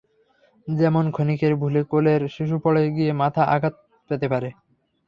[0.67, 3.75] যেমন ক্ষণিকের ভুলে কোলের শিশু পড়ে গিয়ে মাথায় আঘাত
[4.09, 4.49] পেতে পারে।